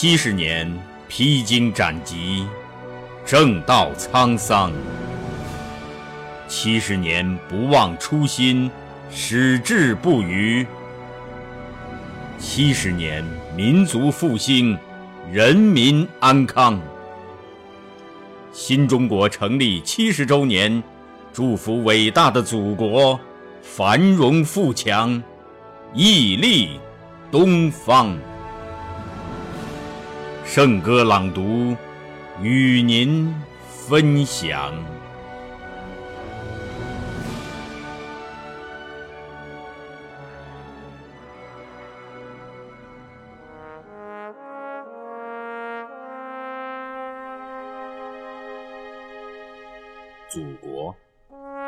[0.00, 0.72] 七十年
[1.08, 2.46] 披荆斩棘，
[3.26, 4.70] 正道沧桑；
[6.46, 8.70] 七十年不忘初心，
[9.10, 10.64] 矢志不渝；
[12.38, 13.24] 七十年
[13.56, 14.78] 民族复兴，
[15.32, 16.80] 人民安康。
[18.52, 20.80] 新中国成立七十周年，
[21.32, 23.18] 祝福伟大的祖国
[23.62, 25.20] 繁荣富强，
[25.92, 26.78] 屹立
[27.32, 28.16] 东方。
[30.50, 31.76] 圣歌朗读，
[32.40, 33.34] 与您
[33.68, 34.72] 分享。
[50.30, 50.96] 祖国，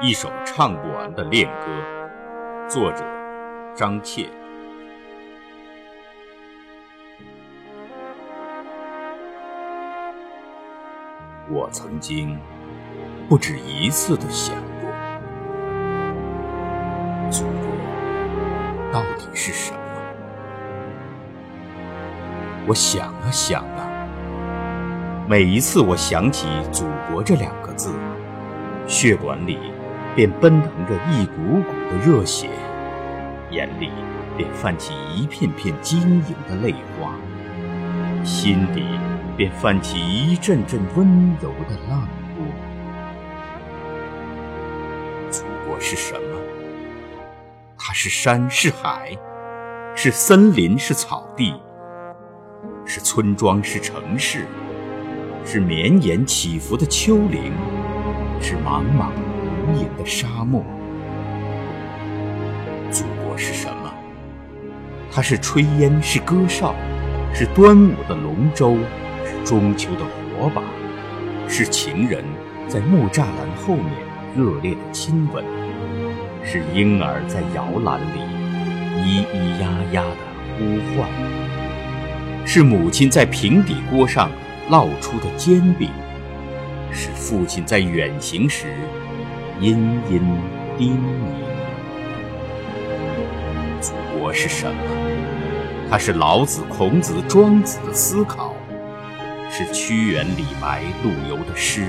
[0.00, 2.66] 一首唱不完的恋歌。
[2.66, 3.04] 作者：
[3.76, 4.30] 张切。
[11.52, 12.38] 我曾经
[13.28, 14.88] 不止一次的想过，
[17.28, 17.66] 祖国
[18.92, 19.78] 到底是什么？
[22.68, 24.06] 我想啊想啊，
[25.28, 27.92] 每一次我想起“祖国”这两个字，
[28.86, 29.58] 血管里
[30.14, 32.48] 便奔腾着一股股的热血，
[33.50, 33.90] 眼里
[34.36, 37.12] 便泛起一片片晶莹的泪花，
[38.22, 38.84] 心底。
[39.40, 42.44] 便泛起一阵阵温柔的浪波。
[45.30, 46.38] 祖国是什么？
[47.78, 49.16] 它是山是海，
[49.94, 51.58] 是森林是草地，
[52.84, 54.44] 是村庄是城市，
[55.42, 57.54] 是绵延起伏的丘陵，
[58.42, 60.62] 是茫茫无垠的沙漠。
[62.90, 63.90] 祖国是什么？
[65.10, 66.74] 它是炊烟是歌哨，
[67.32, 68.76] 是端午的龙舟。
[69.50, 70.62] 中秋的火把，
[71.48, 72.22] 是情人
[72.68, 73.86] 在木栅栏后面
[74.36, 75.44] 热烈的亲吻，
[76.44, 78.20] 是婴儿在摇篮里
[79.02, 80.22] 咿咿呀呀的
[80.56, 81.10] 呼唤，
[82.46, 84.30] 是母亲在平底锅上
[84.70, 85.90] 烙出的煎饼，
[86.92, 88.66] 是父亲在远行时
[89.58, 90.22] 殷殷
[90.78, 90.96] 叮
[93.80, 93.80] 咛。
[93.80, 94.80] 祖国是什么？
[95.90, 98.49] 它是老子、孔子、庄子的思考。
[99.52, 101.84] 是屈原、李白、陆游的诗，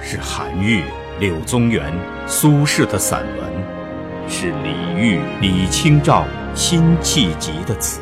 [0.00, 0.82] 是韩愈、
[1.20, 1.92] 柳宗元、
[2.26, 6.24] 苏轼的散文，是李煜、李清照
[6.54, 8.00] 辛弃疾的词，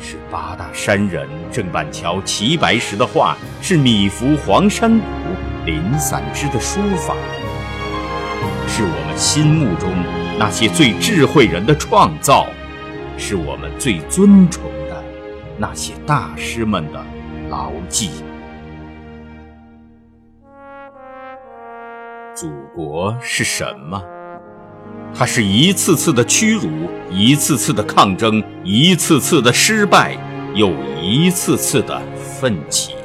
[0.00, 5.04] 是八大山人郑板桥齐白石的画，是米芾、黄山谷
[5.64, 7.14] 林散之的书法，
[8.66, 9.88] 是我们心目中
[10.40, 12.48] 那些最智慧人的创造，
[13.16, 14.60] 是我们最尊崇。
[15.58, 17.04] 那些大师们的
[17.48, 18.10] 牢记。
[22.34, 24.02] 祖国是什么？
[25.14, 26.68] 它是一次次的屈辱，
[27.08, 30.18] 一次次的抗争，一次次的失败，
[30.54, 32.96] 又一次次的奋起。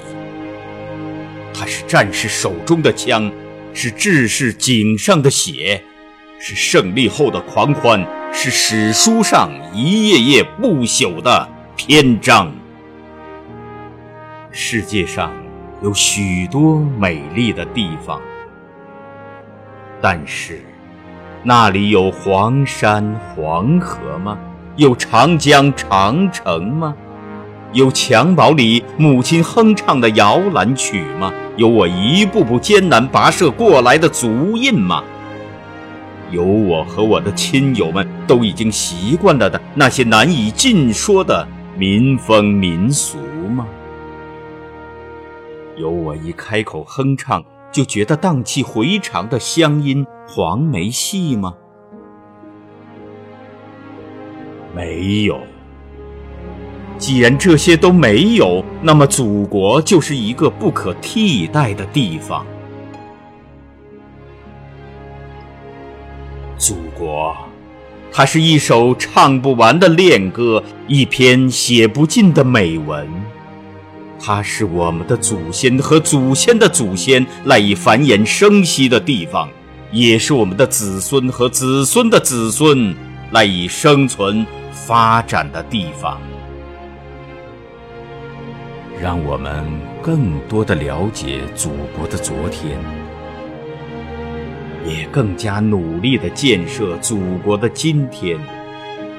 [1.54, 3.32] 它是战士手中的枪，
[3.72, 5.84] 是志士颈上的血，
[6.40, 11.48] 是胜利后的狂欢，是史书上一页页不朽的。
[11.82, 12.52] 篇章。
[14.52, 15.32] 世界上
[15.82, 18.20] 有许多美丽的地方，
[20.02, 20.60] 但是
[21.42, 24.38] 那里有黄山黄河吗？
[24.76, 26.94] 有长江长城吗？
[27.72, 31.32] 有襁褓里母亲哼唱的摇篮曲吗？
[31.56, 35.02] 有我一步步艰难跋涉过来的足印吗？
[36.30, 41.48] 有我和我的亲友们都已经习惯了的那些难以尽说的？
[41.80, 43.18] 民风民俗
[43.56, 43.66] 吗？
[45.78, 47.42] 有我一开口哼唱
[47.72, 51.54] 就觉得荡气回肠的乡音黄梅戏吗？
[54.76, 55.40] 没有。
[56.98, 62.46] 既然这些都没有，那么祖国就是一个不可替代的地方。
[66.58, 67.34] 祖国。
[68.12, 73.08] 它是一首唱不完的恋歌，一篇写不尽的美文。
[74.20, 79.50] 它是我们的祖先和祖先的祖先赖以繁衍生息的地方，
[79.92, 82.94] 也是我们的子孙和子孙的子孙
[83.32, 86.20] 赖以生存发展的地方。
[89.00, 89.64] 让我们
[90.02, 92.78] 更多的了解祖国的昨天。
[94.90, 98.40] 也更加努力地建设祖国的今天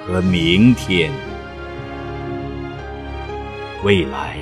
[0.05, 1.13] 和明天。
[3.85, 4.37] 未来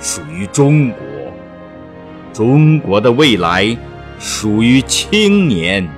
[0.00, 0.98] 属于中国，
[2.32, 3.76] 中国的未来
[4.18, 5.88] 属于青年。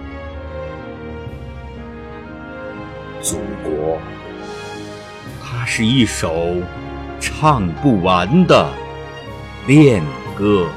[3.23, 3.99] 祖国，
[5.43, 6.55] 它是一首
[7.19, 8.70] 唱不完的
[9.67, 10.03] 恋
[10.37, 10.69] 歌。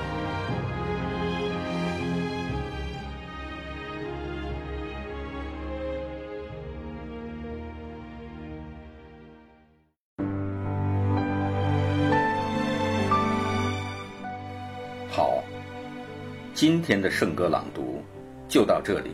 [16.61, 18.03] 今天的圣歌朗读
[18.47, 19.09] 就到这里，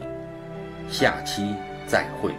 [0.89, 1.55] 下期
[1.87, 2.33] 再会。